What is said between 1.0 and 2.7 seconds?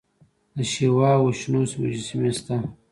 او وشنو مجسمې شته